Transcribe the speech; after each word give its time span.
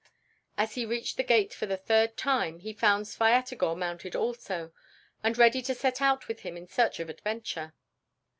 As 0.57 0.73
he 0.73 0.83
reached 0.83 1.17
the 1.17 1.23
gate 1.23 1.53
for 1.53 1.67
the 1.67 1.77
third 1.77 2.17
time, 2.17 2.57
he 2.57 2.73
found 2.73 3.05
Svyatogor 3.05 3.77
mounted 3.77 4.15
also, 4.15 4.73
and 5.23 5.37
ready 5.37 5.61
to 5.61 5.75
set 5.75 6.01
out 6.01 6.27
with 6.27 6.39
him 6.39 6.57
in 6.57 6.65
search 6.65 6.99
of 6.99 7.07
adventure. 7.07 7.75